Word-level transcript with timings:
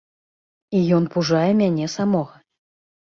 І 0.79 0.79
ён 0.97 1.03
пужае 1.15 1.49
мяне 1.59 1.85
самога. 1.97 2.35